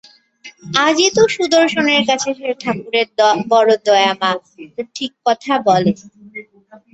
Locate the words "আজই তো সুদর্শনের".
0.81-2.01